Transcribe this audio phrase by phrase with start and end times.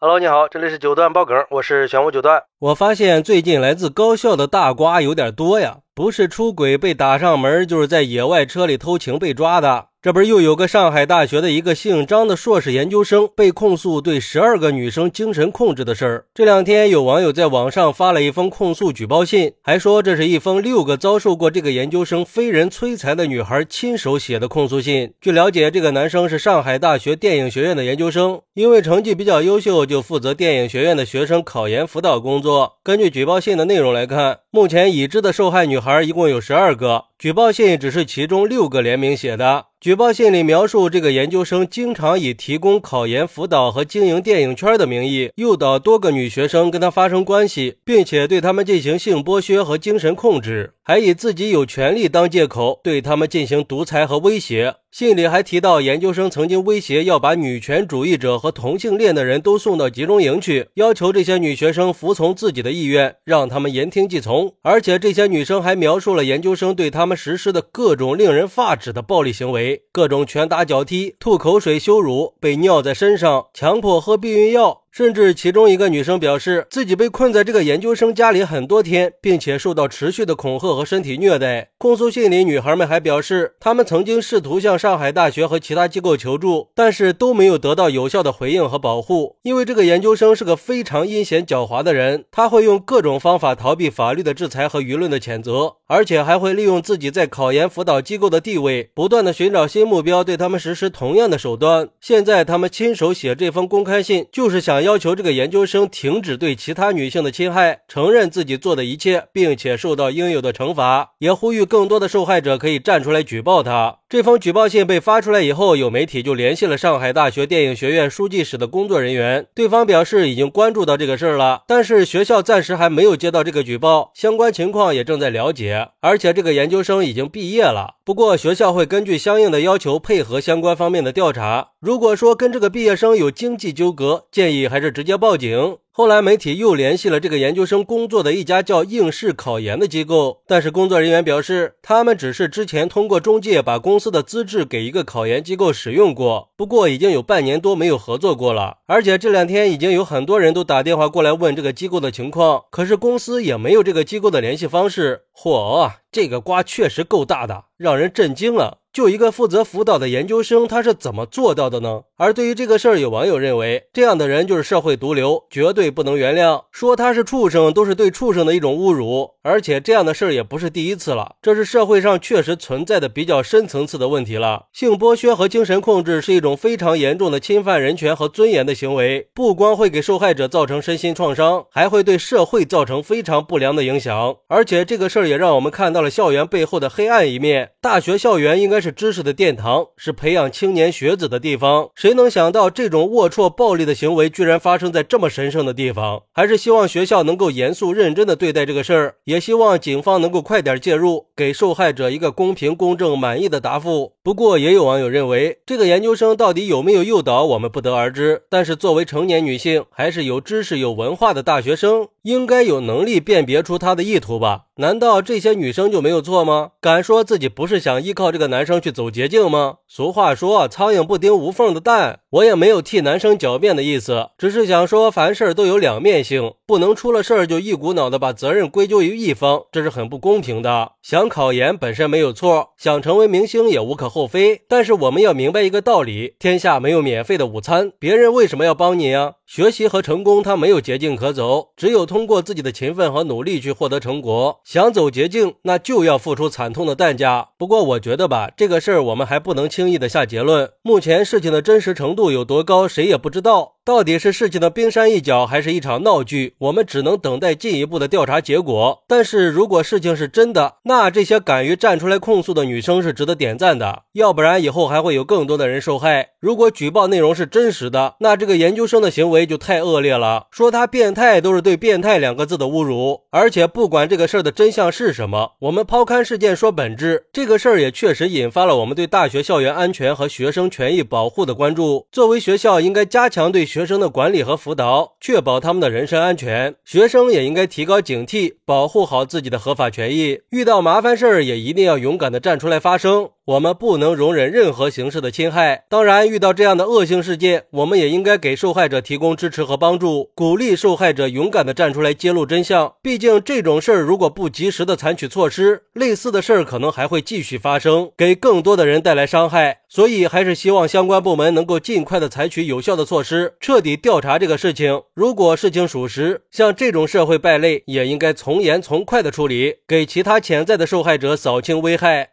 [0.00, 2.40] Hello，你好，这里是九段爆梗，我是玄武九段。
[2.60, 9.87] 我发现最近来自高校的大瓜有点多呀，不是出轨被打上门，就是在野外车里偷情被抓的。
[10.00, 16.26] 这不是又有个上海大学的一个姓张的硕士研究生被控诉对十二个女生精神控制的事儿。
[16.32, 25.12] 这两天有网友在网上发了一封控诉举报信，还说这是一封六个遭受过这个研究生非人摧残的女孩亲手写的控诉信。
[25.20, 32.76] 据了解，这个男生是上海大学电影学院的研究生，因为成绩比较优秀，就负责电影学院的学生考研辅导工作。
[32.84, 39.66] 根据举报信的内容来看，目前已知的受害女孩一共有十二个，举报信只是其中六个联名写的。
[39.80, 54.76] 举报信里描述，这个研究生经常以提供考研辅导和经营电影圈的名义，诱导多个女学生跟他发生关系，并且对他们进行性剥削和精神控制，还以自己有权利当借口，对他们进行独裁和威胁。
[54.90, 64.54] 信里还提到，研究生曾经威胁要把女权主义者和同性恋的人都送到集中营去，要求这些女学生服从自己的意愿，让他们言听计从。
[64.62, 74.84] 而且这些女生还描述了研究生对他们实施的各种令人发指的暴力行为，各种拳打脚踢、吐口水、羞辱、被尿在身上、强迫喝避孕药。
[74.90, 81.70] 甚至其中一个女生表示，自己被困在这个研究生家里很多天，并且受到持续的恐吓和身体虐待。
[81.78, 89.36] 控诉信里，女孩们还表示，她们曾经试图向上海大学和其他机构求助，但是都没有得到有效的回应和保护。
[89.42, 101.88] 因为这个研究生是个非常阴险狡猾的人，他会用各种方法逃避法律的制裁和舆论的谴责，而且还会利用自己在考研辅导机构的地位，不断的寻找新目标，对他们实施同样的手段。
[101.98, 104.98] 现在他们亲手写这封公开信，就是想要。
[104.98, 113.98] 求这个研究生停止对其他女性的侵害，承认自己做的一切，并且受到应有的惩罚，也呼吁更多的受害者可以站出来举报他。
[114.08, 127.96] 这封举报信被发出来以后，有媒体就联系了上海大学电影学院书记室的工作人员，对方表示已经关注到这个事儿了，但是学校暂时还没有接到这个举报，相关情况也正在了解，而且这个研究生已经毕业了。
[128.04, 131.72] 不过学校会根据相应的要求配合相关方面的调查。
[131.80, 135.76] 如果说跟这个毕业生有经济纠葛，建议还是直接报警。
[135.92, 148.78] 后来媒体又联系了这个研究生工作的一家叫应试考研的机构，但是工作人员表示，他们只是之前通过中介把公司的资质给一个考研机构使用过，不过已经有半年多没有合作过了。
[148.88, 155.22] 而且这两天已经有很多人都打电话过来问这个机构的情况，可是公司也没有这个机构的联系方式。
[155.32, 158.78] 嚯，这个瓜确实够大的，让人震惊了。
[158.92, 162.02] 就一个负责辅导的研究生，他是怎么做到的呢？
[162.18, 166.64] 而对于这个事儿，有网友认为，这样的人就是社会毒瘤，绝对不能原谅。
[166.70, 169.30] 说他是畜生，都是对畜生的一种侮辱。
[169.42, 174.66] 而且这样的事儿也不是第一次了，这是社会上确实存在的比较深层次的问题了。
[174.72, 184.36] 性剥削和精神控制是一种非常严重的侵犯人权和尊严的行为，不光会给受害者造成身心创伤，还会对社会造成非常不良的影响。
[184.48, 187.70] 而且这个事儿也让我们看到了校园背后的黑暗一面。
[187.80, 188.88] 大学校园应该是。
[188.98, 196.22] 知识的殿堂是培养青年学子的地方，谁能想到这种龌龊暴力的行为居然发生在这么神圣的地方？
[196.32, 204.14] 还是希望学校能够严肃认真的对待这个事儿，也希望警方能够快点介入，给受害者一个公平、公正、满意的答复。
[204.22, 208.40] 不过，也有网友认为，这个研究生到底有没有诱导，我们不得而知。
[208.48, 214.66] 但是，作为成年女性，还是有知识、有文化的大学生，应该有能力辨别出他的意图吧？
[214.76, 216.72] 难道这些女生就没有错吗？
[216.78, 219.76] 敢说自己不是想依靠这个男生去走捷径吗？
[219.88, 222.20] 俗话说，苍蝇不叮无缝的蛋。
[222.30, 230.92] 我也没有替男生狡辩的意思，只是想说，凡事都有两面性，不能出了事儿就一股脑的把责任归咎于一方，这是很不公平的。
[231.00, 239.36] 想考研本身没有错，想成为明星也无可厚非，但是我们要明白一个道理：天下没有免费的午餐，别人为什么要帮你呀？
[239.46, 244.60] 学习和成功，它没有捷径可走，只有通过自己的勤奋和努力去获得成果。
[244.62, 247.48] 想走捷径，那就要付出惨痛的代价。
[247.56, 250.68] 不过，我觉得吧，这个事儿我们还不能轻易的下结论。
[250.82, 253.77] 目前事情的真实程度有多高，谁也不知道。
[253.88, 256.52] 到底是事情的冰山一角，还是一场闹剧？
[256.58, 259.02] 我们只能等待进一步的调查结果。
[259.08, 264.02] 但是如果事情是真的，那这些敢于站出来控诉的女生是值得点赞的。
[264.12, 266.32] 要不然以后还会有更多的人受害。
[266.38, 270.48] 如果举报内容是真实的，那这个研究生的行为就太恶劣了。
[270.50, 273.22] 说他变态都是对“变态”两个字的侮辱。
[273.30, 282.06] 而且不管这个事儿的真相是什么，我们抛开事件说本质，这个事儿也确实引发了我们对大学校园安全和学生权益保护的关注。
[282.12, 286.74] 作为学校，应该加强对学学生的管理和辅导，确保他们的人身安全。
[286.84, 290.40] 学生也应该提高警惕，保护好自己的合法权益。
[290.50, 293.30] 遇到麻烦事儿，也一定要勇敢的站出来发声。
[293.48, 295.84] 我们不能容忍任何形式的侵害。
[295.88, 302.92] 当然，遇到这样的恶性事件，我们也应该给受害者提供支持和帮助，鼓励受害者勇敢地站出来揭露真相。
[303.00, 309.78] 毕竟，这种事儿如果不及时的采取措施，类似的事儿可能还会继续发生，给更多的人带来伤害。
[309.88, 315.00] 所以，还是希望相关部门能够尽快的采取有效的措施，彻底调查这个事情。
[315.14, 322.32] 如果事情属实，像这种社会败类也应该从严从快的处理，给其他潜在的受害者扫清危害。